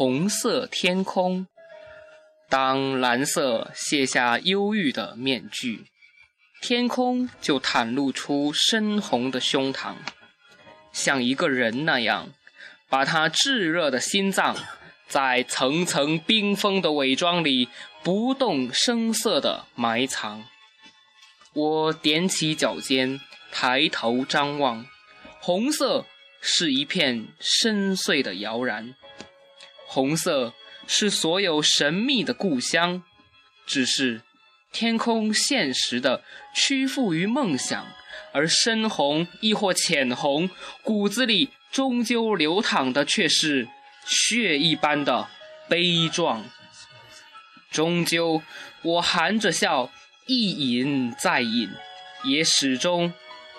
[0.00, 1.46] 红色天空。
[2.48, 5.84] 当蓝色卸下忧郁的面具，
[6.62, 9.96] 天空就袒露出深红的胸膛，
[10.90, 12.30] 像一个人那样，
[12.88, 14.56] 把他炙热的心脏
[15.06, 17.68] 在层层冰封的伪装里
[18.02, 20.46] 不动声色地埋藏。
[21.52, 23.20] 我踮起脚尖，
[23.52, 24.86] 抬头张望，
[25.42, 26.06] 红色
[26.40, 28.94] 是一片深邃的摇然，
[29.92, 30.54] 红色
[30.86, 33.02] 是所有神秘的故乡。
[33.66, 34.22] 只是
[34.70, 36.22] 天空现实的
[36.54, 37.88] 屈服于梦想，
[38.32, 40.48] 而深红亦或浅红，
[40.82, 43.66] 骨子里终究流淌的却是
[44.06, 45.28] 血一般的
[45.68, 46.44] 悲壮。
[47.72, 48.42] 终究，
[48.82, 49.90] 我含着笑。
[50.26, 51.68] 一饮再饮，
[52.22, 53.12] 也始终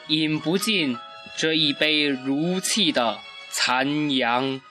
[0.07, 0.97] 饮不尽
[1.35, 4.61] 这一杯如泣的残阳。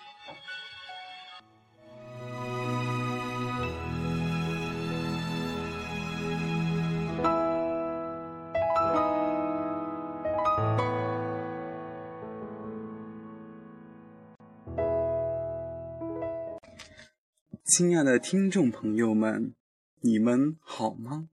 [17.81, 19.55] 亲爱的听众朋友们，
[20.03, 21.29] 你们好吗？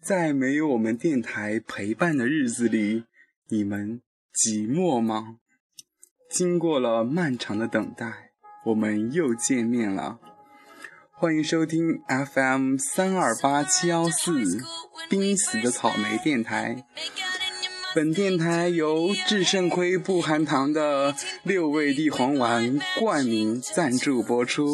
[0.00, 3.06] 在没有我们电台陪伴的日子里，
[3.48, 4.00] 你们
[4.32, 5.38] 寂寞吗？
[6.30, 8.30] 经过了漫长的等待，
[8.66, 10.20] 我们又见面了。
[11.10, 14.44] 欢迎收听 FM 三二八七幺四
[15.10, 16.86] 濒死的草莓电台。
[17.96, 24.68] 本电台由智肾亏不含糖的六味地黄丸冠名赞助播出。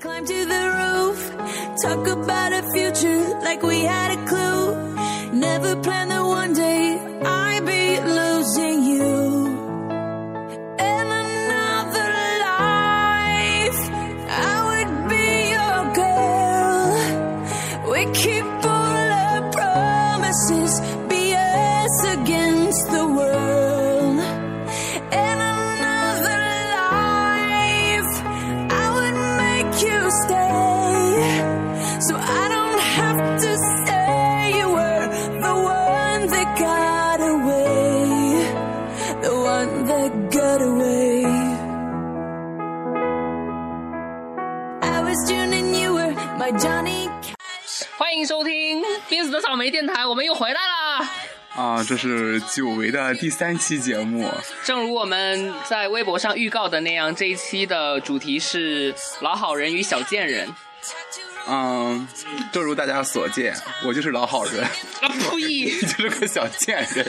[0.00, 1.20] Climb to the roof.
[1.82, 4.87] Talk about a future like we had a clue.
[52.54, 54.28] 久违的第三期节目。
[54.64, 60.48] 正如我们在微博上预告的那样，这一期的主题是老好人与小贱人。
[61.46, 62.06] 嗯，
[62.52, 63.54] 正如大家所见，
[63.84, 65.36] 我就是老好人，啊呸！
[65.36, 67.06] 你就是个小贱人。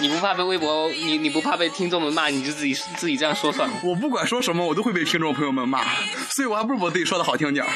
[0.00, 3.74] 你不怕被微博，你你不怕被听众们骂，你就自己自己这样说算了。
[3.82, 5.82] 我不管说什么，我都会被听众朋友们骂，
[6.30, 7.72] 所以我还不如我自己说的好听点儿。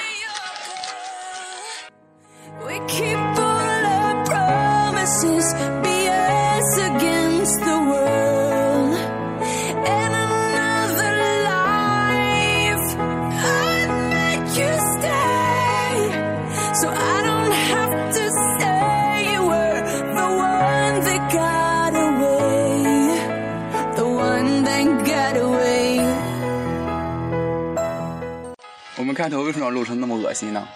[29.14, 30.66] 开头为什么要录成那么恶心呢？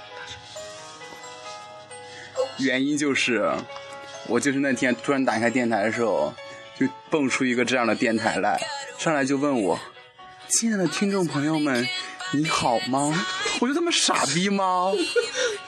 [2.59, 3.53] 原因就是，
[4.27, 6.33] 我就是那天突然打开电台的时候，
[6.79, 8.59] 就蹦出一个这样的电台来，
[8.99, 9.79] 上来就问我
[10.49, 11.87] ：“亲爱的听众朋友们，
[12.33, 13.13] 你好吗？”
[13.61, 14.93] 我就他妈傻逼吗？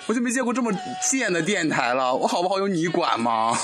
[0.07, 0.73] 我就没见过这么
[1.11, 3.59] 贱的电台了，我好不好由你管吗？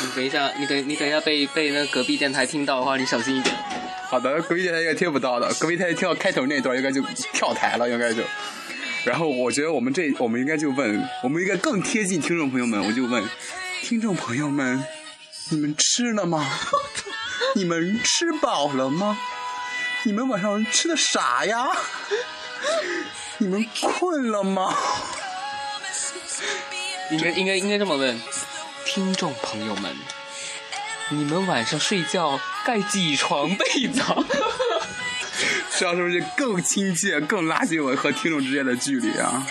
[0.00, 3.54] 你等一下，你等你等一下被被那隔壁电台听到的话，你小心一点。
[4.10, 7.02] 好的，隔壁电台应该听不到的，隔壁台听到开头那段应该就
[7.32, 8.22] 跳台了，应该就。
[9.04, 13.22] 然后我觉得我们这，我们应该就问，我们应该更贴近听众朋友们，我就问，
[13.82, 14.82] 听众朋友们，
[15.50, 16.44] 你们吃了吗？
[17.54, 19.18] 你们吃饱了吗？
[20.04, 21.68] 你们晚上吃的啥呀？
[23.38, 24.74] 你们困了吗？
[27.10, 28.20] 应该应该应该这么问，
[28.84, 29.94] 听众朋友们，
[31.10, 34.16] 你们晚上睡觉盖几床被子啊？
[35.78, 39.46] 这样是不是更亲切、更拉近我和听众之间的距离啊？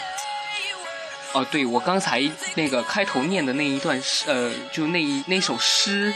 [1.34, 2.22] 哦，对，我刚才
[2.56, 6.14] 那个开头念的那一段诗，呃，就那一那首诗，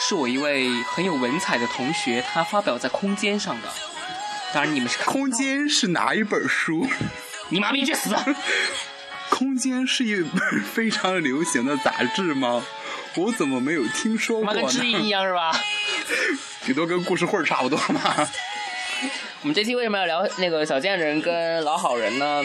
[0.00, 3.68] 是我一位很有文采的同学，他发表在空间上的。
[4.52, 6.86] 当然你们是看空，间是哪一本书？
[7.48, 8.14] 你妈逼去死！
[9.30, 12.62] 空间是一本非常流行的杂志吗？
[13.16, 15.08] 我怎么没有听说过妈跟知音一？
[15.08, 15.52] 样是吧？
[16.66, 18.28] 顶多跟故事会儿差不多嘛。
[19.42, 22.42] 我们这期为什么要聊那个小贱人跟老好人呢？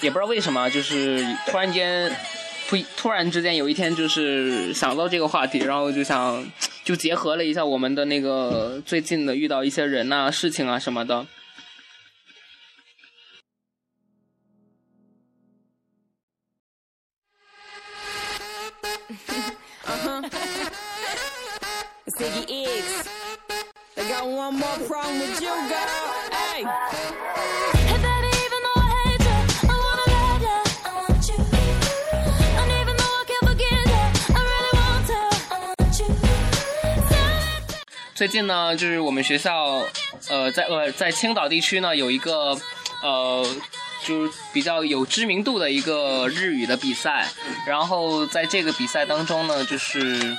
[0.00, 2.10] 也不知道为什么，就是突然间，
[2.68, 6.44] 突突然之间有一天就是想到这个话题，然后就想
[6.82, 11.26] 就结合了一下我们的那个最近的遇到一些人呐、事情啊什么的。
[38.14, 39.82] 最近呢，就是我们学校，
[40.28, 42.54] 呃，在呃在青岛地区呢有一个
[43.02, 43.46] 呃，
[44.04, 47.26] 就是比较有知名度的一个日语的比赛。
[47.66, 50.36] 然后在这个比赛当中呢，就是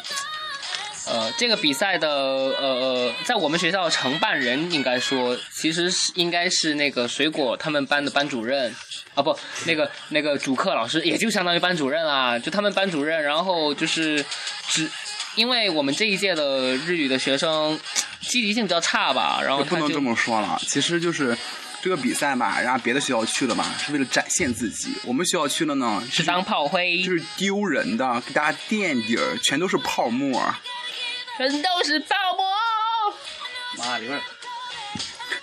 [1.07, 8.73] 呃这个比赛的呃呃，在我们学校承办人应该说，其实是应该是那个水果他们班的班主任。
[9.13, 14.23] 啊不，那个那个主课老师也就相当于班主任啦，就他们班主任，然后就是
[14.69, 14.89] 只
[15.35, 17.77] 因为我们这一届的日语的学生
[18.21, 21.37] 积极性比较差吧，然后就不能这么说了，其实就是
[21.81, 24.93] 这个比赛吧，人家别的学校去了嘛，是为了展现自己。
[25.03, 30.41] 我们学校去了呢，是当炮灰，就是丢人的，给大家垫底儿，全都是泡沫。
[31.49, 32.45] 全都是泡沫。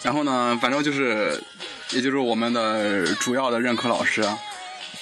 [0.03, 1.43] 然后呢，反正就是，
[1.91, 4.23] 也就是我们的主要的任课老师，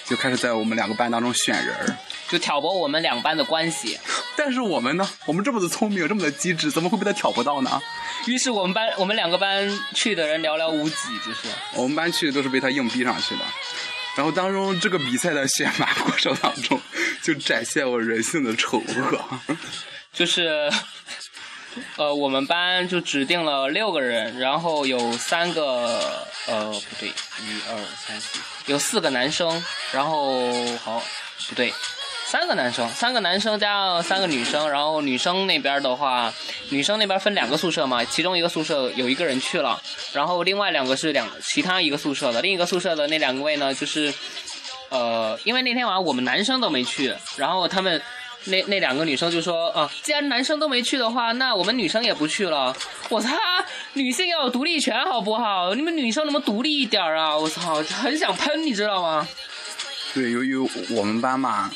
[0.07, 1.97] 就开始在我们两个班当中选人儿。
[2.29, 4.01] 就挑拨我们两班的关系。
[4.37, 7.81] 但是我们呢，我们这么的聪明，这么的机智，怎么会被他挑拨到呢？
[8.27, 13.43] 于是我们班我们两个班去的人寥寥无几，就是我们班去的都是被他硬逼上去的。
[14.17, 16.81] 然后当中这个比赛的选拔过程当中，
[17.23, 19.21] 就展现我人性的丑恶。
[20.17, 20.73] 就是，
[21.97, 31.03] 呃，我们班就指定了六个人，然后有三个，呃，不对，一二三四，有四个男生，然后好，
[31.51, 31.71] 不对，
[32.25, 36.33] 三个男生，三个男生加上三个女生，然后女生那边的话，
[36.71, 39.79] 女生那边分两个宿舍嘛，其中一个宿舍有一个人去了，
[40.15, 44.15] 然后另外两个是两其他一个宿舍的，另一个宿舍的那两位呢，就是，
[44.89, 48.01] 呃，因为那天晚上我们男生都没去，然后他们。
[48.45, 52.73] 那那两个女生就说啊，既然男生都没去的话，那我们女生也不去了。
[53.09, 53.31] 我操，
[53.95, 55.75] 女性要有独立权好不好？
[55.75, 57.37] 你们女生能不能独立一点啊？
[57.37, 59.27] 我操，很想喷，你知道吗？
[60.15, 60.57] 对，由于
[60.91, 61.69] 我们班嘛，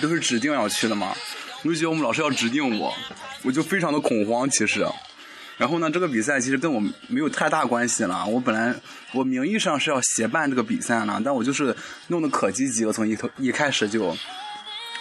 [0.00, 1.12] 都是指定要去的嘛，
[1.64, 2.94] 我就觉得我们老师要指定我，
[3.42, 4.48] 我就非常的恐慌。
[4.48, 4.86] 其实，
[5.56, 8.24] 然后呢，这个比赛其实跟我没有太大关系了。
[8.24, 8.72] 我本来
[9.12, 11.76] 我名义上是要协办这个比赛呢，但我就是
[12.06, 14.16] 弄得可积极了，从一头一开始就。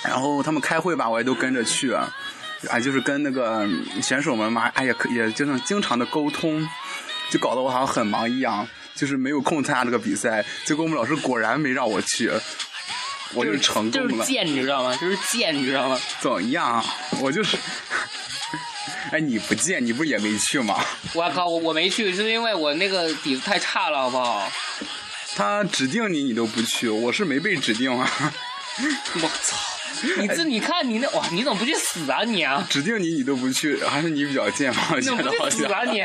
[0.03, 2.11] 然后他们开会吧，我也都跟着去，啊，
[2.83, 3.67] 就是跟那个
[4.01, 6.67] 选手们嘛，哎呀，可也就是经常的沟通，
[7.29, 10.45] 就搞得我好像很忙一样，就是没有空参加这个比赛。
[10.65, 12.31] 结果我们老师果然没让我去，
[13.33, 14.09] 我就成功了。
[14.09, 14.95] 就是贱，你知道吗？
[14.95, 15.99] 就是贱，你知道吗？
[16.21, 16.83] 怎样？
[17.19, 17.57] 我就是，
[19.11, 20.79] 哎，你不见，你不是也没去吗？
[21.13, 24.49] 我靠，我我没去，是因为我那个底子太差了，好不好？
[25.35, 28.09] 他指定你，你都不去，我是没被指定啊。
[28.79, 29.57] 我操！
[30.19, 32.65] 你这你看你那哇，你怎么不去死啊你啊？
[32.69, 34.81] 指定你，你都不去，还是你比较贱吗？
[34.91, 35.49] 我你怎么觉得好像。
[35.49, 36.01] 不去死啊你？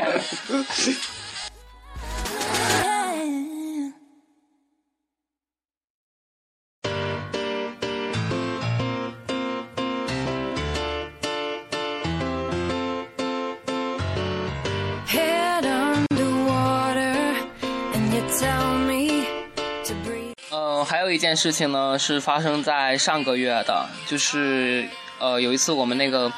[21.35, 24.87] 事情呢，是发生在上个月的，就是
[25.19, 26.31] 呃有一次我们那个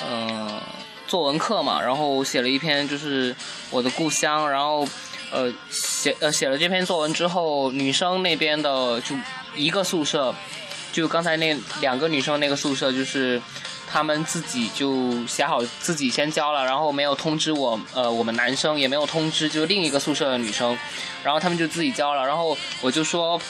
[0.00, 0.62] 呃
[1.06, 3.34] 作文课嘛，然后写了一篇就是
[3.70, 4.86] 我的故乡，然后
[5.30, 9.14] 呃写呃写了这篇作文之后，女生那边的就
[9.54, 10.34] 一个宿舍，
[10.92, 13.40] 就刚才那两个女生那个宿舍就是。
[13.88, 20.76] 他们自己就写好，自己先交了，然后没有通知我，呃，我们男生也没有通知，就另一个宿舍的女生，
[21.22, 23.40] 然后他们就自己交了，然后我就说，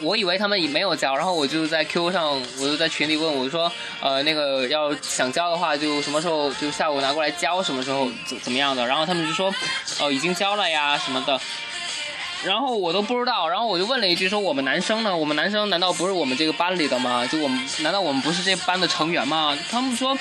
[0.00, 9.54] 我以为他们也没有交，然后我就在 QQ 上，我就在群里问，我说，呃，那个要想交的话，就什么时候就下午拿过来交，什么时候怎怎么样的，然后他们就说，
[10.00, 11.40] 哦、已经交了呀什么的。
[12.44, 15.16] 然后我都不知道，然后我就问了一句说：“我们男生呢？
[15.16, 17.26] 我们男生难道不是我们这个班里的吗？
[17.26, 20.16] 就我们难道我们不是这班的成员吗？”他们说：“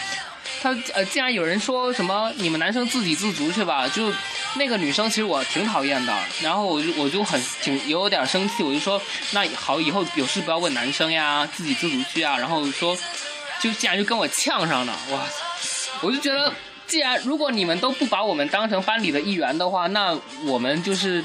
[0.61, 4.11] 他呃，既然有人说什么你们男生自给自足去吧，就
[4.55, 12.37] 那个女生其实我挺讨厌的，然后我就我就很挺有点生气，我就说那好，以后有事不要问男生呀，自给自足去啊。
[12.37, 12.97] 然后说
[13.59, 15.21] 就竟然就跟我呛上了，哇！
[16.01, 16.53] 我就觉得
[16.87, 21.23] 既然如果你们都不把我们当成班里的一员的话，那我们就是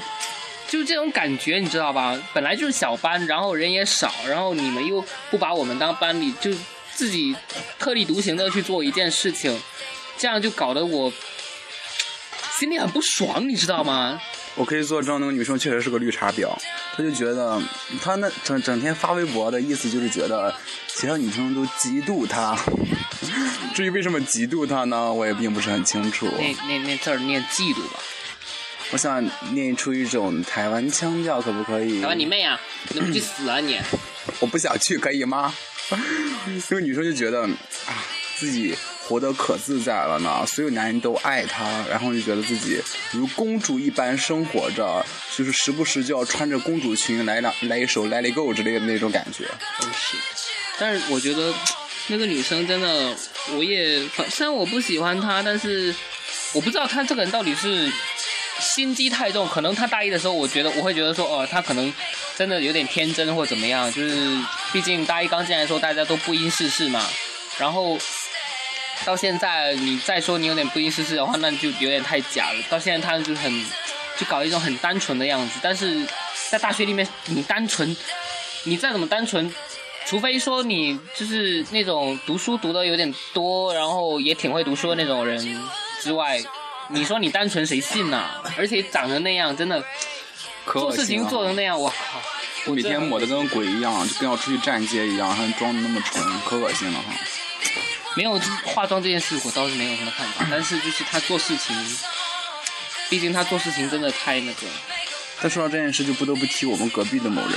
[0.67, 2.17] 就这种感觉，你知道吧？
[2.33, 6.51] 本来就是小班，然后人也少，然后你们又不把我们当班里，就
[7.01, 7.35] 自己
[7.79, 9.59] 特立独行的去做一件事情，
[10.19, 11.11] 这样就搞得我
[12.59, 14.21] 心里很不爽，你知道吗？
[14.53, 16.55] 我可以作证，那个女生确实是个绿茶婊。
[16.95, 17.59] 她就觉得，
[18.03, 20.53] 她那整整天发微博的意思就是觉得
[20.89, 22.55] 其他女生都嫉妒她。
[23.73, 26.29] 至于为什么嫉妒她呢，我也并不是很清楚。
[26.37, 27.99] 那那那字儿念嫉妒吧？
[28.91, 31.99] 我想念出一种台湾腔调，可不可以？
[31.99, 32.61] 台湾你妹啊！
[32.89, 33.79] 你能不去死啊你！
[34.39, 35.51] 我不想去，可以吗？
[36.69, 38.05] 那个女生就觉得啊，
[38.37, 42.81] 自己活得可自在了呢，所有男人都爱她，然后就觉得自己
[43.11, 45.05] 如公主一般生活着，
[45.35, 49.45] 就是时不时就要穿着公主裙来两来一首《Let It Go》之类的那种感觉。
[49.93, 50.17] 是，
[50.79, 51.53] 但是我觉得
[52.07, 53.15] 那个女生真的，
[53.55, 55.93] 我也虽然我不喜欢她，但是
[56.53, 57.91] 我不知道她这个人到底是
[58.61, 59.45] 心机太重。
[59.49, 61.93] 可能他大一的时候，我觉得我会觉得说，哦，他可能
[62.37, 63.91] 真的有点天真或怎么样。
[63.91, 64.37] 就是
[64.71, 67.05] 毕竟大一刚进来的时候，大家都不谙世事嘛。
[67.57, 67.97] 然后
[69.03, 72.63] 到现在，你再说你有点不谙世事的话，那就有点太假了。
[72.69, 73.65] 到现在，他就很
[74.17, 76.07] 就搞一种很单纯的样子，但是
[76.49, 77.95] 在大学里面，你单纯，
[78.63, 79.53] 你再怎么单纯。
[80.03, 85.39] 除非说你就是那种读书读的有点多，然后也挺会读书的那种人
[86.01, 86.41] 之外，
[86.91, 89.83] 你说你单纯谁信呐、 而且长成那样，真的
[90.71, 91.95] 做事情做成那样，我靠！
[92.67, 97.05] 我每天抹的跟鬼一样，就跟要出去站街一样，还装的那么纯，可恶心了哈。
[98.15, 101.75] 没有化妆这件事，我倒是没有什么看法， 但是就是他做事情，
[103.09, 104.67] 毕竟他做事情真的太那个。
[105.41, 107.51] 但说到这件事，就不得不提我们隔壁的某人，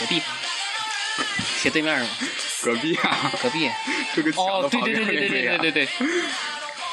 [0.00, 0.22] 隔壁
[1.60, 2.08] 斜对面吗，
[2.62, 3.68] 隔壁啊，隔壁。
[4.14, 5.88] 这个墙哦的，对对对对对对对，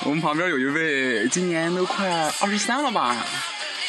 [0.04, 2.08] 我们旁边有一位今年都快
[2.40, 3.16] 二十三了吧，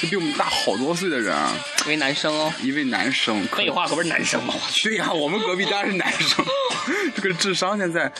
[0.00, 1.36] 就比我们大好多岁的人，
[1.84, 3.46] 一位男生哦，一位男生。
[3.48, 4.54] 可废话可不是男生吗？
[4.56, 6.44] 我去，对呀、我们隔壁当然是男生。
[7.14, 8.10] 这个智商现在，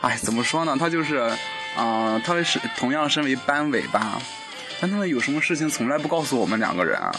[0.00, 0.76] 哎，怎么说呢？
[0.78, 1.28] 他就是，
[1.76, 4.20] 嗯、他是同样身为班委吧，
[4.80, 7.12] 但他们有什么事情从来不告诉我们两个人啊。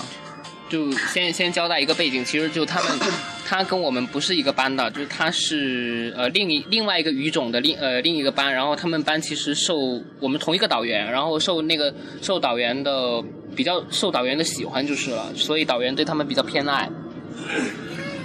[0.70, 3.00] 就先先交代一个背景，其实就他们，
[3.48, 13.24] 他跟我们不是一个班的，就是他是呃另一另外一个语种的另呃另一个班，然后他们班其实受我们同一个导员，然后受那个受导员的
[13.56, 16.90] 比较受导员的喜欢就是了，所以导员对他们比较偏爱。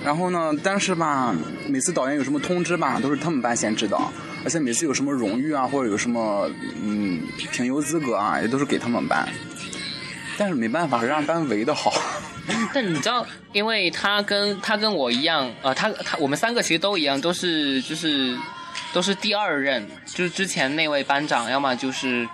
[0.02, 1.36] 然后呢，但是吧，
[1.68, 4.10] 每次导员有什么通知吧，都是他们班先知道，
[4.42, 6.50] 而且每次有什么荣誉啊，或者有什么
[6.82, 7.20] 嗯
[7.52, 9.28] 评优资格啊，也都是给他们班。
[10.38, 11.92] 但是没办法，让班围的好。
[12.72, 18.36] 但你知道，因为他跟他跟我一样，呃，他他我们三个其实都一样，都是就是
[18.92, 22.28] 都是第二任，就是之前那位班长，要么就是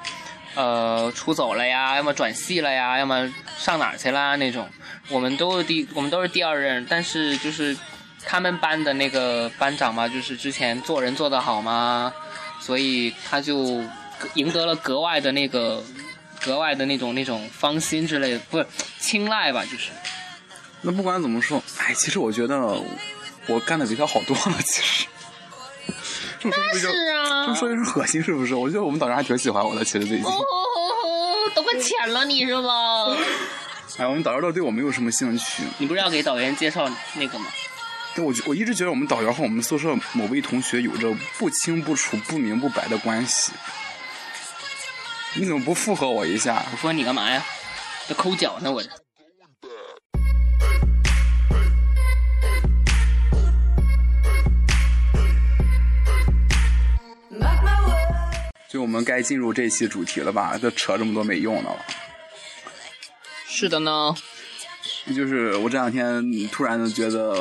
[0.54, 4.68] 呃出走了呀，要么转系了呀，要么上哪儿去啦那种。
[5.08, 7.76] 我们都是第我们都是第二任，但是就是
[8.24, 12.12] 他们班的那个班长嘛，就是之前做人做得好嘛，
[12.60, 13.82] 所以他就
[14.34, 15.82] 赢得了格外的那个
[16.40, 18.66] 格外的那种那种芳心之类的，不是
[18.98, 19.90] 青睐吧，就是。
[20.82, 22.80] 那不管怎么说，哎，其实我觉得
[23.46, 24.54] 我干的比他好多了。
[24.62, 25.06] 其实，
[26.38, 28.54] 这么说是不是啊这么说有点恶心，是不是？
[28.54, 30.24] 我觉得我们导员还挺喜欢我的，其实最近。
[30.24, 30.32] 哦，
[31.54, 33.16] 都快浅了你是吧？
[33.98, 35.62] 哎，我们导员都对我没有什么兴趣。
[35.78, 37.46] 你不是要给导员介绍那个吗？
[38.14, 43.52] 对我我一直觉得我们导员和我们宿舍某位同学有着不清不楚、不明不白的关系。
[45.34, 46.64] 你怎么不附和我一下？
[46.72, 47.44] 我说你干嘛呀？
[48.08, 48.88] 在抠脚呢，我这。
[58.76, 60.58] 就我们该进入这期主题了吧？
[60.60, 61.78] 这扯这么多没用的了。
[63.48, 64.14] 是的呢，
[65.16, 67.36] 就是我这两天突然就觉得，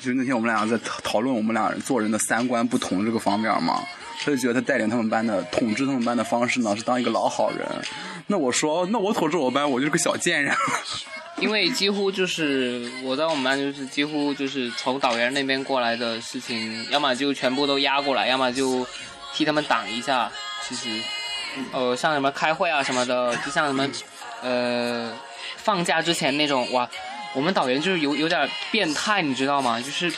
[0.00, 3.82] 就是那天我们俩在讨讨论我们俩做人的三观不同这个方面嘛，
[4.20, 7.68] 他就觉得他带领他们班的统治他们班的方式呢是当一个老好人。
[8.26, 10.54] 那我说，那我统治我班，我就是个小贱人。
[11.38, 18.86] 因为几乎就是我在我们班就是几乎就是从导员那边过来的事情，要么就全部都压过来，要么就
[19.32, 20.30] 替他们挡一下。
[20.66, 21.00] 其实，
[21.72, 23.88] 呃，像什么开会啊什么的， 就像什么
[24.42, 25.12] 呃
[25.56, 26.88] 放假之前那种哇，
[27.34, 29.80] 我们导员就是有有点变态，你知道吗？
[29.80, 30.12] 就是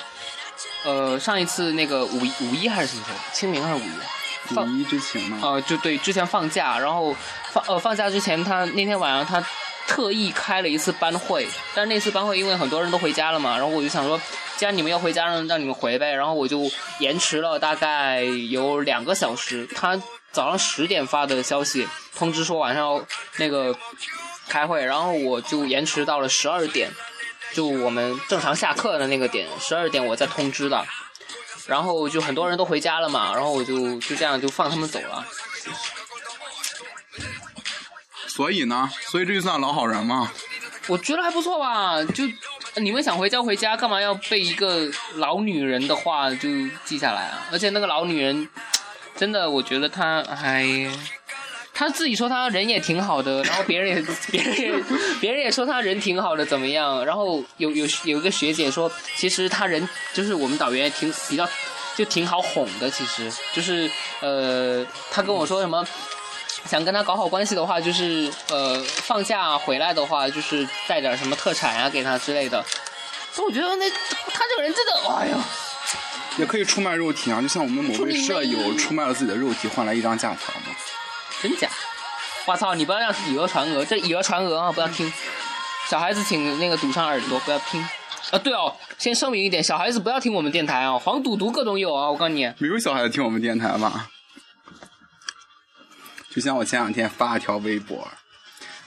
[0.85, 3.19] 呃上一次那个五一五一还是什么时候？
[3.33, 4.57] 清明还是五一？
[4.57, 7.15] 五一之前嘛，呃，就对，之前放假，然后
[7.53, 9.47] 放呃放假之前，他那天晚上他
[9.89, 14.21] 特意开了一次班会，但是那次班会因为很多人都回家了嘛，然后我就想说，
[14.57, 23.05] 既然你们要回家，让让你们回呗，然后我就延迟了大概有两个小时，他早上十点发的消息通知说晚上要
[23.39, 23.75] 那个
[24.47, 26.91] 开会，然后我就延迟到了十二点，
[27.53, 30.85] 就我们正常下课的那个点，十二点我再通知的。
[31.67, 35.23] 然后就很多人都回家了嘛，然后我就就这样就放他们走了。
[38.39, 40.31] 所以呢，所以这就算老好人嘛。
[40.87, 42.23] 我觉得还不错吧，就
[42.77, 46.49] 你们想回家回家，干嘛要被一个老女人的话就
[46.85, 47.49] 记下来啊？
[47.51, 48.49] 而且那个老女人，
[49.17, 50.89] 真的，我觉得她，哎，
[51.75, 54.85] 她自己说她人也挺好的，然后别人也 别人也
[55.21, 57.05] 别人也说她人挺好的，怎么样？
[57.05, 61.45] 然后有有有一个学姐说，其实她人就是我们导员也挺比较
[61.97, 63.91] 就挺好哄的，其实就是
[64.21, 65.85] 呃，她跟我说什么。
[66.67, 72.65] 想跟他搞好关系的话，就是呃放假回来的话，就是带点什么特产呀给他之类的。
[73.33, 75.37] 所以我觉得那他这个人真的，哎呦，
[76.39, 80.77] 也可以出卖肉体啊，就像我们某位舍友出卖了自己的肉体换来一张假条嘛。
[81.41, 81.69] 真假？
[82.47, 82.75] 我操！
[82.75, 84.73] 你不要让以讹传讹，这以讹传讹啊！
[84.73, 85.13] 不要听，
[85.89, 87.81] 小孩子请那个堵上耳朵，不要听。
[88.31, 92.51] 啊，对哦，先声明一点，小孩子不要听我们电台啊，黄赌毒各种有啊，我告诉你。
[92.59, 94.09] 没有小孩子听我们电台吧？
[96.31, 98.07] 就像我前两天发了条微博，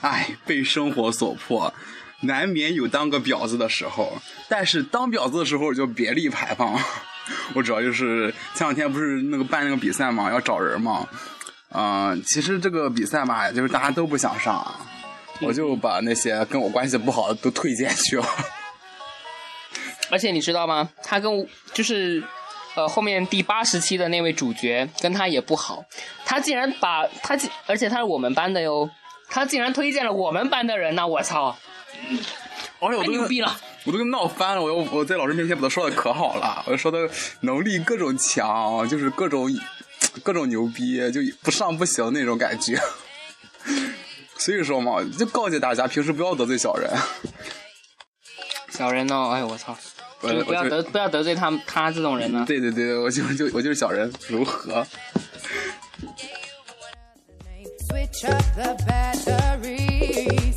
[0.00, 1.72] 哎，被生活所迫，
[2.20, 4.20] 难免有当个婊子的时候。
[4.48, 6.78] 但是当婊子的时候就别立牌坊。
[7.54, 11.06] 我主要就是前两天不是那个办那个比赛嘛，要找人嘛。
[11.74, 14.62] 嗯、其实这个比赛吧，就是大家都不想上，
[15.40, 18.26] 我就把那些跟我关系不好的都推荐去了。
[20.10, 20.90] 而且你知道吗？
[21.02, 22.22] 他跟我就是，
[22.74, 25.84] 呃，后面第八十期的那位主角跟他也不好，
[26.24, 28.88] 他竟然把他竟，而且他是我们班的哟，
[29.28, 31.06] 他竟然推荐了我们班的人呢！
[31.06, 31.56] 我操，
[32.80, 33.54] 哎呦，我太都牛逼了！
[33.84, 36.96] 我都跟闹翻了，我我我在老师面前把他说的可好了，我说他
[37.40, 39.50] 能力各种强，就是各种
[40.22, 42.80] 各种牛逼，就不上不行那种感觉。
[44.38, 46.90] 所以说嘛，就告诫大家平时不要得罪小人。
[48.70, 49.30] 小人呢？
[49.30, 49.76] 哎呦我操！
[50.22, 52.44] 不要得不要得罪他他这种人呢。
[52.46, 54.86] 对对对，我就就我就是小人，如何
[57.88, 60.56] ？Switch up the batteries.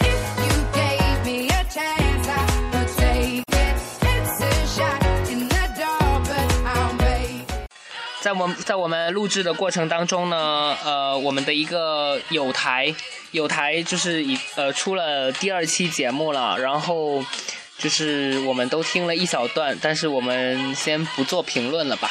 [0.00, 3.76] If you gave me a chance, I would take it.
[4.02, 7.68] It's a shot in the dark, but I'll make it.
[8.20, 12.94] 在我们在我们录制的过程当中呢，呃，我们的一个有台
[13.32, 17.24] 有台就是已呃出了第二期节目了，然后
[17.78, 22.10] 就是我们都听了一小段，但是我们先不做评论了吧。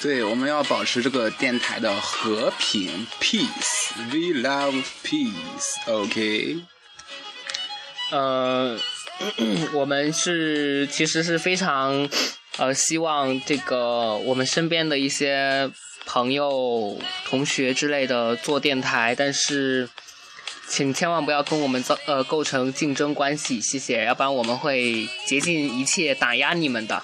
[0.00, 3.92] 对，我们要保持这个电台的和平，peace。
[4.10, 5.76] We love peace。
[5.86, 6.56] OK。
[8.10, 8.78] 呃，
[9.72, 12.08] 我们是其实是非常
[12.56, 15.70] 呃希望这个我们身边的一些
[16.04, 19.88] 朋友、同学之类的做电台，但是
[20.74, 27.02] 请千万不要跟我们造呃构成竞争关系，谢谢，要不然我们会竭尽一切打压你们的。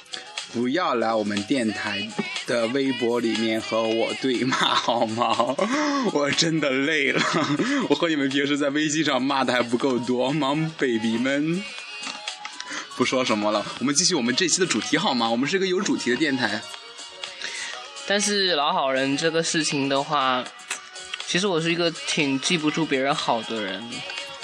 [0.54, 2.08] 不要来我们电台
[2.46, 5.54] 的微博里面和我对骂好吗？
[6.14, 7.20] 我真的累了，
[7.90, 11.62] 我和你们平时在微信上骂的还不够多吗，baby 们？
[12.96, 15.30] 不说什么了，我们继续我们这期的主题好吗？
[15.30, 16.62] 我们是一个有主题的电台。
[18.06, 20.42] 但是老好人这个事情的话，
[21.28, 23.86] 其实我是一个挺记不住别人好的人。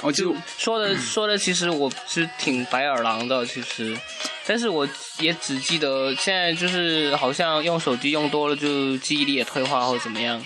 [0.03, 3.97] 我就说的说的，其实我是挺白眼狼的，其实，
[4.44, 4.87] 但是我
[5.18, 10.44] 也只记得现在就是好像用手机用多了，就记忆力也退化或者怎么样，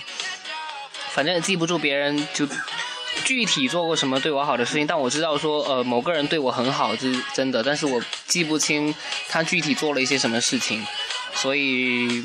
[1.09, 2.47] 反正也记不住别人就
[3.25, 8.95] 具体做过什么对我好的事情，但我知道说呃某个人对我很好，这是真的，但是我记不清
[9.27, 10.87] 他具体做了一些什么事情，
[11.35, 12.23] 所以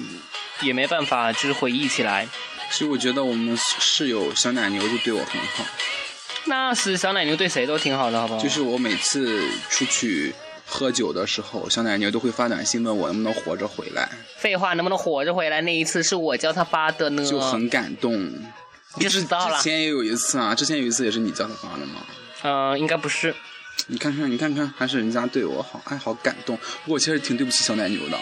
[0.60, 2.28] 也没办法就是回忆起来。
[2.70, 5.64] 其实我觉得我们室友小奶牛就对我很好，
[6.46, 8.40] 那是小奶牛对谁都挺好的，好不好？
[8.40, 10.34] 就是我每次出去
[10.66, 15.60] 喝酒的时候，小奶牛都会发短信问我能不能活着回来，废话，能不能活着回来？
[15.60, 18.32] 那一次是我叫他发的呢，就很感动。
[19.00, 19.64] 就知道了之。
[19.64, 22.02] 前也有一次啊，之前有一次也是你叫他发的吗。
[22.42, 23.34] 嗯、应该不是。
[23.88, 26.56] 你看看，你看看，还是人家对我好，哎，好感动。
[26.56, 28.16] 不过我其实挺对不起小奶牛的，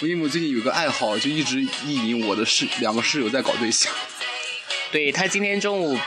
[0.00, 3.92] 因为我最近有个爱好，就一直意淫我的室两个室友在搞对象。
[4.92, 5.98] 对他今天中午，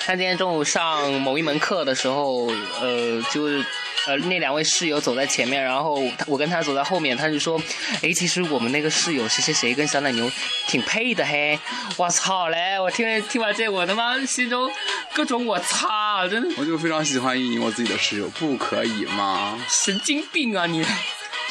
[0.00, 2.46] 他今天中午上某一门课的时候，
[2.80, 3.64] 呃，就是
[4.06, 7.60] 呃那两位室友走在前面，然后我跟他走在后面，他就说，
[8.02, 10.30] 哎，其实我们那个室友谁谁谁跟小奶牛
[10.66, 11.58] 挺配的嘿，
[11.96, 12.78] 我操嘞！
[12.80, 14.70] 我听听完这，我他妈心中
[15.14, 19.56] 各种我操，真的我就非常喜欢意淫我自己的室友，不可以吗？
[19.68, 20.84] 神经病啊你！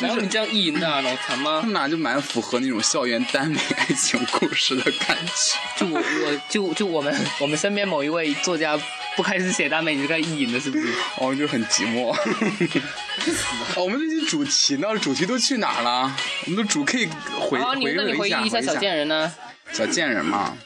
[0.02, 1.62] 然后你这样意淫的啊，脑残他吗？
[1.62, 5.34] 们俩就蛮符合那种校园耽美爱情故事的感觉。
[5.78, 8.80] 就我我就就我们我们身边某一位作家
[9.16, 10.94] 不开始写耽美，你就开始意淫了是不是？
[11.18, 12.12] 哦，就很寂寞。
[13.76, 14.98] 哦我们这些主题呢？
[15.00, 16.16] 主题都去哪儿了？
[16.46, 17.06] 我们的主可以
[17.38, 19.32] 回、回一下，回忆一下小贱人呢？
[19.72, 20.58] 小贱人嘛。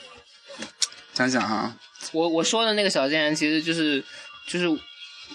[1.14, 1.76] 想想哈，
[2.12, 4.04] 我我说的那个小贱人其实就是
[4.48, 4.68] 就是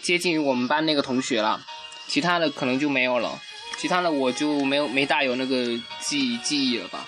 [0.02, 1.60] 接近于我们班那个同学了，
[2.08, 3.40] 其他的可能就没有了，
[3.78, 5.66] 其他的我就没有没大有那个
[6.00, 7.06] 记记忆了吧，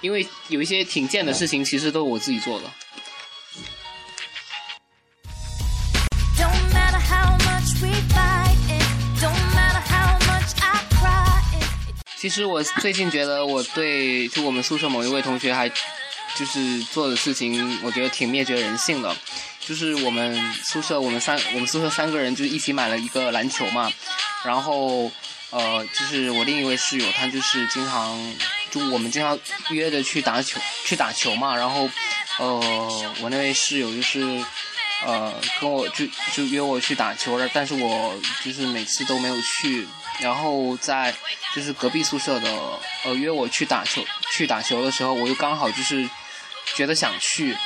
[0.00, 2.66] 因为有一些挺贱的事情其实都是我自己做的。
[12.16, 15.68] 其实我最近觉得我对就我们宿舍某一位同学还
[16.34, 19.14] 就是做的事情，我觉得挺灭绝人性的。
[19.60, 23.92] 就是我们宿舍我们三我们宿舍三个人就是一起买了一个篮球嘛，
[24.44, 25.10] 然后
[25.50, 28.36] 呃就是我另一位室友他就是经常
[28.70, 29.38] 就我们经常
[29.70, 31.88] 约着去打球去打球嘛，然后
[32.38, 34.20] 呃我那位室友就是
[35.06, 39.88] 呃跟我就就约我去打球了，但是我就是每次都没有去，
[40.20, 41.14] 然后在
[41.54, 42.50] 就是隔壁宿舍的
[43.04, 44.04] 呃约我去打球
[44.36, 46.06] 去打球的时候，我又刚好就是
[46.74, 47.56] 觉得想去，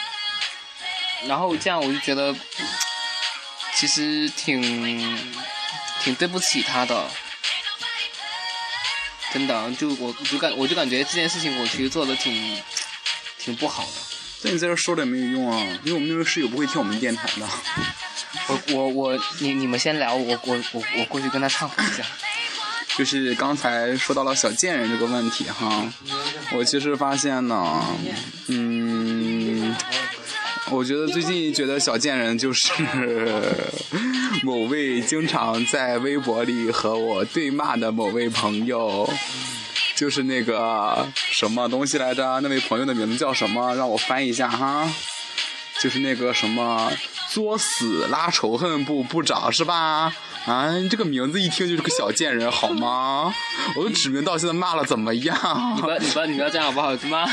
[1.27, 2.33] 然后这样我就觉得
[3.75, 5.19] 其实挺
[6.01, 7.11] 挺对不起他的。
[9.33, 12.59] 真的，就我就感我就感觉这件事情我其实做的挺
[13.39, 13.93] 挺不好的。
[14.45, 17.49] 但你在这说了也没有用啊，因为我们那位室友不会听我们电台的。
[18.49, 22.05] 我我我，你你们先聊，我我我我过去跟他忏悔一下。
[22.99, 25.83] 就是刚才说到了小贱人这个问题哈，
[26.53, 27.83] 我其实发现呢，
[28.49, 28.82] 嗯，
[30.73, 32.73] 我觉得最近觉得小贱人就是
[34.43, 39.09] 某位经常在微博里和我对骂的某位朋友，
[39.95, 42.41] 就是那个什么东西来着？
[42.41, 43.75] 那位朋友的名字叫什么？
[43.75, 44.91] 让我翻一下哈，
[45.81, 46.91] 就是那个什么
[47.31, 50.13] 作死拉仇恨部部长是吧？
[50.45, 53.33] 啊，这个名字一听就是个小贱人，好吗？
[53.77, 55.37] 我都指名道姓的骂了，怎么样？
[55.77, 56.97] 你不要你不要你不要这样好不好？
[56.97, 57.25] 他妈，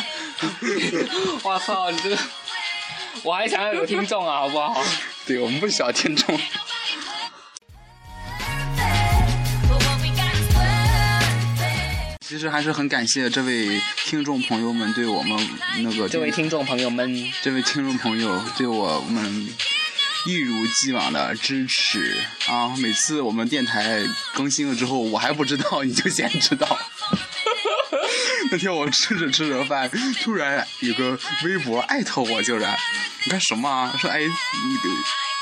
[1.44, 2.18] 我操，你这个，
[3.24, 4.84] 我还想要有听众啊，好不好？
[5.26, 6.40] 对我们不需要听众。
[12.22, 19.50] 其实还是很感谢这位听众朋友们对我们那个这位听众朋友们，这位听众朋友对我们
[20.28, 22.16] 一如既往的支持
[22.48, 22.76] 啊！
[22.78, 26.78] 每次我们电台更新了之后，我还不知道，你就先知道。
[28.52, 29.90] 那天我吃着吃着饭，
[30.24, 32.76] 突然有个微博艾特我，竟然
[33.26, 33.94] 你看什么啊？
[34.00, 34.90] 说哎，那个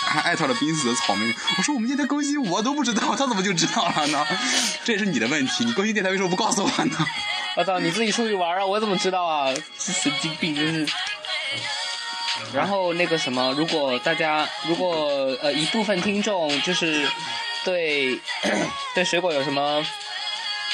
[0.05, 1.33] 还艾特了濒死的草莓。
[1.57, 4.25] 我说我们电台更新我都不知道，他怎么就知道了呢？
[4.83, 7.07] 这也是你的问题，你更新电台为什么不告诉我呢？
[7.55, 9.53] 我操，你自己出去玩啊，我怎么知道啊？
[9.79, 10.93] 是神经病，真是。
[12.53, 15.07] 然后那个什么，如果大家如果
[15.41, 17.07] 呃一部分听众就是
[17.63, 18.19] 对
[18.93, 19.83] 对水果有什么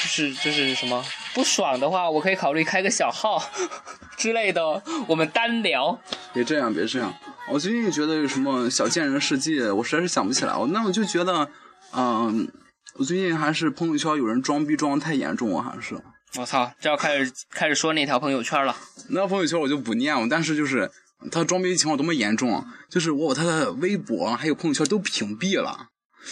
[0.02, 1.02] 就是就是什么
[1.34, 3.42] 不爽的话，我可以考虑开个小号
[4.16, 5.98] 之类的，我们单聊。
[6.32, 7.12] 别这样，别这样。
[7.50, 10.56] 我最近觉得有什么小贱人事迹，我实在是想不起来。
[10.56, 11.48] 我那我就觉得，
[11.94, 12.48] 嗯、
[12.94, 16.00] 我最近还是朋友圈有人装逼装的太严重，我还是
[16.38, 18.74] 我操，这要开始开始说那条朋友圈了。
[19.10, 20.26] 那朋友圈我就不念了。
[20.30, 20.90] 但是就是
[21.30, 22.64] 他装逼情况多么严重啊！
[22.88, 25.88] 就是我把他的微博还有朋友圈都屏蔽了，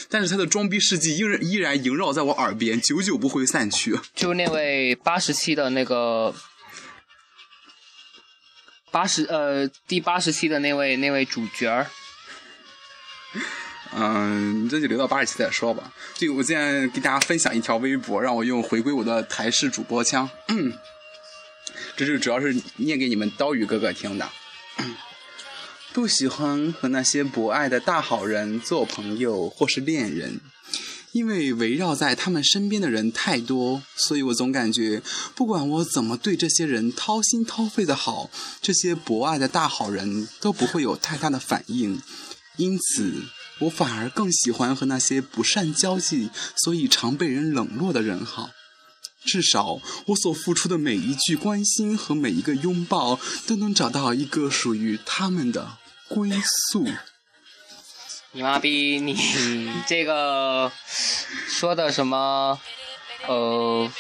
[0.09, 3.98] 但是他的装逼事迹依然依然萦绕在我耳边，久久不会散去。
[4.14, 6.35] 就那位八十期的那个
[8.90, 11.90] 八十呃第八十期的那位那位主角儿，
[13.96, 15.92] 嗯，这就留到八十期再说吧。
[16.14, 20.28] 这个我今天给大家分享一条微博，让我用回归我的台式主播腔。
[20.48, 20.72] 嗯，
[21.96, 24.28] 这是主要是念给你们刀鱼哥哥听的。
[25.92, 30.40] 不喜欢和那些博爱的大好人做朋友或是恋人，
[31.12, 35.02] 因为围绕在他们身边的人太多，所以我总感觉，
[35.35, 38.31] 不管我怎么对这些人掏心掏肺的好，
[38.62, 42.00] 这些博爱的大好人都不会有太大的反应。
[42.57, 43.24] 因此，
[43.61, 48.50] 我反而更喜欢和那些不善交际，所以常被人冷落的人好。
[49.24, 55.78] 至少，我所付出的每一句关心和每一个拥抱，都能找到一个属于他们的
[56.14, 56.31] 归
[56.70, 56.87] 宿。
[58.33, 59.14] 你妈逼你
[59.87, 60.72] 这个
[61.48, 62.59] 说的什么
[63.27, 63.90] 呃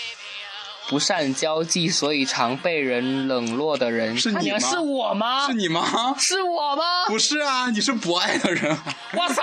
[0.88, 5.46] 不善交际，所以常被人冷落的人，是你吗是我吗？
[5.46, 6.14] 是你吗？
[6.18, 7.06] 是我吗？
[7.06, 8.76] 不是啊，你是博爱的人。
[9.12, 9.42] 我操！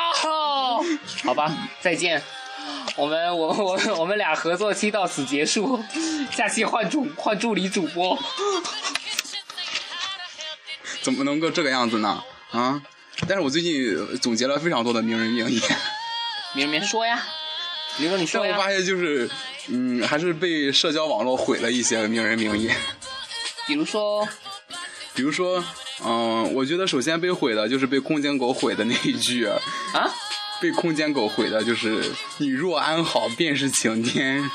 [1.24, 2.22] 好吧，再见。
[2.96, 5.82] 我们我我我们俩合作期到此结束，
[6.32, 8.18] 下期换主换助理主播。
[11.02, 12.24] 怎么能够这个样子呢？
[12.52, 12.82] 啊！
[13.28, 15.62] 但是我最近总结了非常多的名人名言，
[16.56, 17.22] 名人名说呀，
[17.98, 18.72] 你说你说呀但我发。
[18.72, 19.30] 现就是，
[19.68, 22.76] 嗯，还是被社交网络毁了一些名人名言。
[23.68, 24.28] 比如说，
[25.14, 25.64] 比如说，
[26.04, 29.60] 嗯、我觉得首先被毁的就是被空间狗毁的那一句，啊，
[30.62, 34.50] 被空间狗毁的就是“你若安好，便是晴天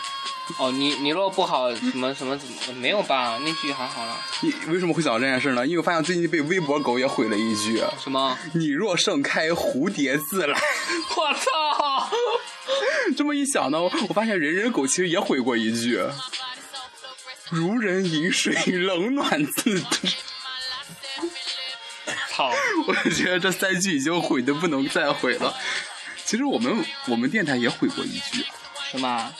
[0.58, 3.38] 哦，你你若不好，什么什么怎么没有吧？
[3.42, 4.18] 那句还好啦。”。
[4.42, 5.66] 你为什么会想到这件事呢？
[5.66, 10.58] 因为我发现最近被微博狗也毁了一句什么？“你若盛开，蝴蝶自来
[11.16, 12.10] 我操！”。
[13.16, 15.98] 这么一想呢，我发现人人狗其实也毁过一句
[17.50, 20.08] “如人饮水，冷暖自知
[22.30, 22.50] 操！
[22.86, 25.54] ”。我觉得这三句已经毁的不能再毁了。
[26.24, 28.44] 其实我们我们电台也毁过一句，
[28.90, 29.34] 什么？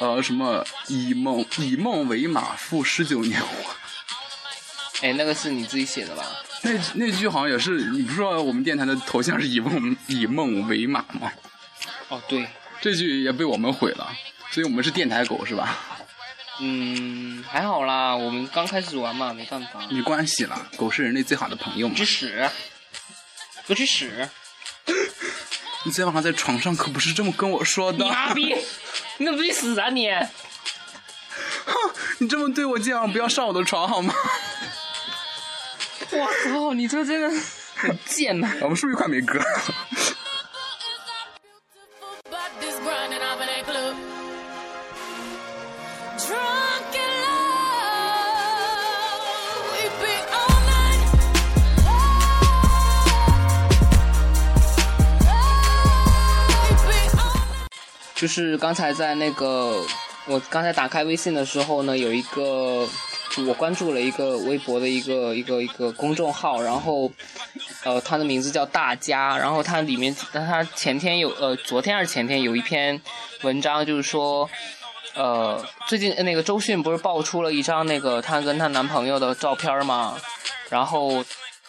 [0.00, 3.48] 呃，什么以梦以梦为马，负十九年华。
[5.02, 6.24] 哎，那个是你自己写的吧？
[6.62, 11.30] 那那句好像也是，你不是说我们电台的头像是以梦以梦为马吗？
[12.08, 12.46] 哦，对，
[12.80, 14.10] 这句也被我们毁了，
[14.50, 15.78] 所以我们是电台狗是吧？
[16.60, 19.86] 嗯，还好啦，我们刚开始玩嘛，没办法。
[19.90, 22.04] 没关系啦，狗是人类最好的朋友嘛去。
[22.04, 22.50] 屎！
[23.66, 24.28] 给我去屎！
[25.84, 28.10] 你昨天晚上在床上可不是这么跟我说的你。
[28.10, 28.54] 妈逼！
[29.16, 30.08] 你怎么去死啊你！
[31.64, 31.74] 哼，
[32.18, 34.12] 你这么对我，今晚不要上我的床好吗？
[36.10, 37.30] 我操，你这真的
[37.76, 39.40] 很贱呐、 我们是不是快没歌？
[58.20, 59.82] 就是刚才在那个，
[60.26, 62.86] 我刚才打开微信的时候呢，有一个，
[63.48, 67.10] 我关注了一个微博的一个一个一个公众号，然后，
[67.82, 73.00] 呃，它的名字叫大家，然后它里面，它前天有，呃，昨天还是前天有一篇
[73.40, 74.48] 文章，就是说。
[75.12, 80.16] 呃，最近那个周迅不是爆出了一张那个她跟她男朋友的照片吗？
[80.68, 81.24] 然后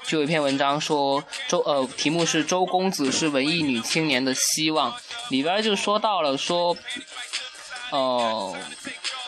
[0.06, 4.94] 就有一篇文章说周呃题目是周公子是文艺女青年的希望，
[5.30, 6.76] 里边就说到了说，
[7.92, 8.56] 哦、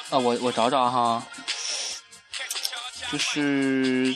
[0.09, 1.25] 呃，我我找找哈，
[3.11, 4.15] 就是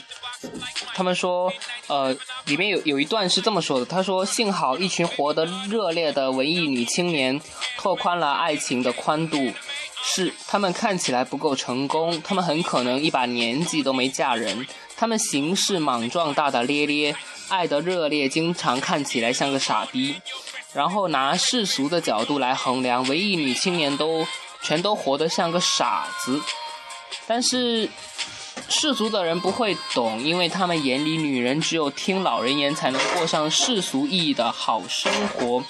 [0.94, 1.52] 他们说，
[1.86, 7.40] 呃，里面有有一段是这么说的，他说：“幸好一群活得热烈的文艺女青年，
[7.76, 9.52] 拓宽了爱情的宽度。
[10.00, 14.64] 是他们看起来不够成功，他们很可能一把年纪都没嫁人。
[14.96, 17.14] 他们行事莽撞、大大咧咧，
[17.48, 20.14] 爱的热烈，经常看起来像个傻逼。
[20.72, 24.24] 然后拿世俗的角度来衡量，文艺女青年都
[24.62, 26.40] 全都活得像个傻子。
[27.26, 27.90] 但是
[28.68, 35.64] 世俗的人不会懂，因为他们眼里女人只有听老人言才能过上世俗意义的好生活。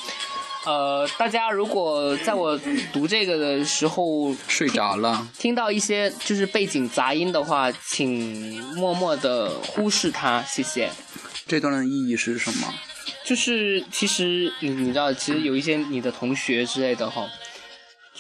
[0.67, 2.59] 呃，大家如果在我
[2.93, 10.91] 读这个的时候睡着了，听到一些就是背景杂音的话，请默默的忽视它，谢谢。
[11.47, 12.75] 这段的意义是什么？
[13.25, 17.27] 就是其实你你知道，其实有一些你的同学之类的哈，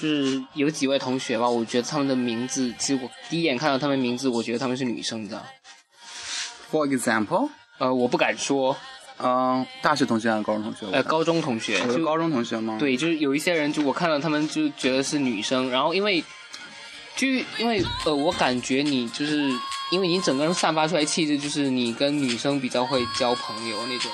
[0.00, 5.44] 就是有几位同学吧，我觉得他们的名字，其实我第一眼看到他们名字，我觉得他们是女生，你知道
[6.70, 8.76] ？For example，呃，我不敢说，
[9.18, 10.86] 嗯、大学同学还是高中同学？
[10.92, 16.22] 呃，高中同学是高中同学吗？，对，就是有一些人，就我看到他们就觉得是女生，然后因为，
[17.16, 17.26] 就
[17.58, 19.50] 因为呃，我感觉你就是
[19.90, 24.12] 因为你整个人散发出来气质，就是你跟女生比较会交朋友那种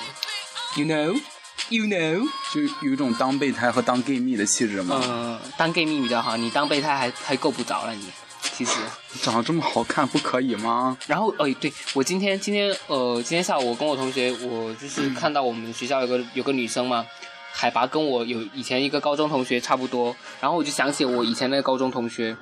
[0.77, 1.21] ，you
[1.69, 5.01] know，you know，就有一种当备胎和当 gay 蜜的气质嘛。
[5.05, 8.05] 嗯，当 gay 蜜比较好，你当备胎还还够不着了你，
[8.41, 8.73] 其实。
[9.21, 10.97] 长得这么好看，不可以吗？
[11.07, 17.05] 然后，哎，对我今天今天呃，今天下午我跟我同学，我就是看到我们学校有个有个女生嘛，
[17.53, 22.35] 海拔跟我有以前一个高中同学差不多，然后我就想起我以前那个高中同学，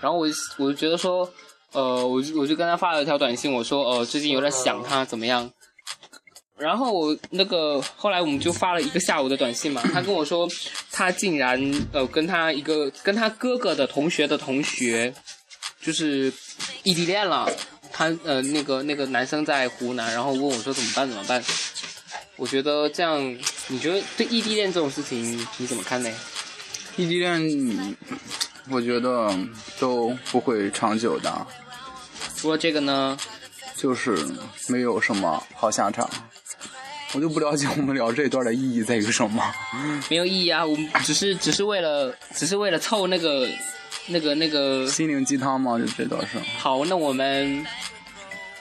[0.00, 1.28] 然后我我就觉得说，
[1.72, 5.50] 呃，我就我就跟他发了一条短信，我说，呃，最近有点想他怎么样？
[6.60, 10.46] 然后我那个后来我们就发了一个下午的短信嘛，他跟我说，
[10.92, 11.58] 他竟然
[11.92, 15.12] 呃跟他一个跟他哥哥的同学的同学，
[15.80, 16.32] 就是
[16.82, 17.50] 异地恋了。
[17.92, 21.42] 他呃那个那个男生在湖南，然后问我说怎么办怎么办？
[22.36, 23.20] 我觉得这样，
[23.68, 26.10] 你觉得对异地恋这种事情你怎么看呢？
[26.96, 27.96] 异地恋，
[28.70, 29.34] 我觉得
[29.78, 31.46] 都不会长久的，
[32.36, 33.18] 除了这个呢，
[33.76, 34.16] 就是
[34.68, 36.08] 没有什么好下场。
[37.12, 39.42] 我就不了解我们聊这一段的意义在于什么。
[40.08, 43.48] 没有意义啊，我们只是只是为了只是为了凑那个
[44.06, 45.78] 那个那个心灵鸡汤嘛？
[45.78, 46.38] 就这段是。
[46.58, 47.66] 好，那我们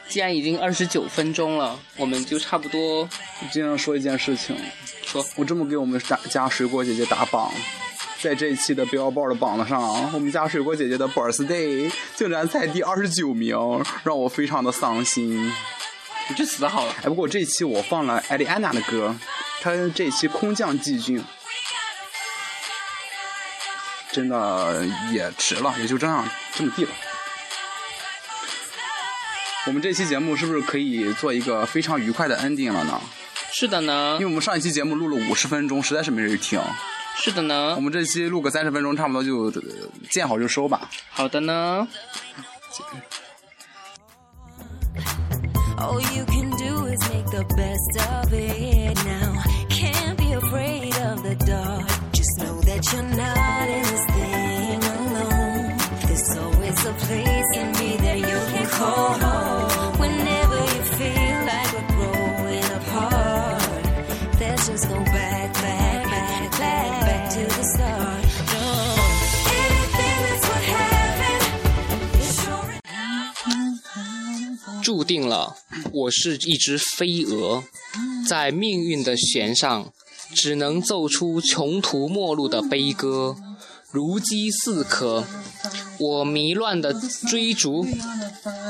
[0.07, 3.07] 既然已经二十九分钟了，我们就差不多
[3.51, 4.55] 经常说一件事情，
[5.05, 7.51] 说我这么给我们打家水果姐姐打榜，
[8.19, 13.55] 在这一期的 Billboard 的榜子上，我们家水果姐姐的 Birthday 竟然才第二十九名，
[14.03, 15.51] 让我非常的伤心。
[16.29, 16.93] 你去死好了。
[17.03, 19.15] 哎，不过这一期我放了艾丽安娜的歌，
[19.61, 21.21] 她这一期空降季军，
[24.11, 26.91] 真的也值了，也就这样这么地了。
[29.65, 33.01] 我们这期节目是不是可以做一个非常愉快的 ending 了呢？
[33.51, 36.61] 是的呢因为，我们上一期节目录了五十分钟，实在是没人听。
[37.15, 39.61] 是的呢我，们这期录个三十分钟，差不多就呃
[40.09, 40.89] 见好就收吧。
[41.09, 41.87] 好的呢。
[45.81, 49.38] All you can do is make the best of it now.
[75.99, 77.61] 我是一只飞蛾，
[78.25, 79.91] 在命运的弦上，
[80.33, 83.35] 只能奏出穷途末路的悲歌，
[83.91, 85.25] 如饥似渴。
[85.99, 86.93] 我迷乱的
[87.27, 87.85] 追逐，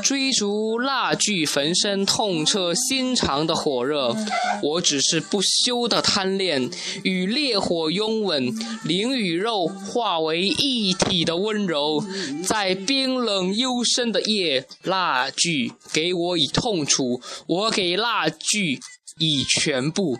[0.02, 4.16] 追逐蜡炬焚身、痛彻心肠的火热。
[4.62, 6.70] 我只是不休的贪恋，
[7.04, 8.52] 与烈火拥吻，
[8.84, 12.04] 灵与肉化为一体的温柔。
[12.44, 18.80] 在冰冷幽深的夜，蜡炬给我以痛楚，我给蜡炬
[19.18, 20.18] 以全部，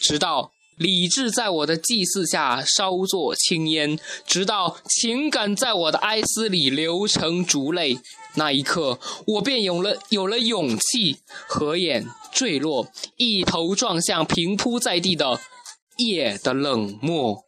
[0.00, 0.50] 直到。
[0.78, 7.98] 理智在我的祭祀下稍作青烟，直到情感在我的哀思里流成烛泪。
[8.34, 15.40] 那一刻，我便有了有了勇气，合眼坠落，一头撞向平铺在地的
[15.96, 17.42] 夜的冷漠。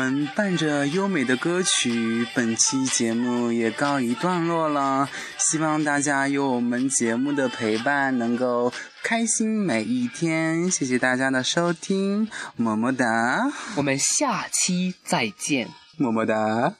[0.00, 5.06] 们伴着优美的歌曲，本期节目也告一段落了。
[5.36, 10.70] 希望大家有我们节目的陪伴，能够开心每一天。
[10.70, 15.68] 谢谢大家的收听，么么哒，我们下期再见。
[15.98, 16.76] 么么哒。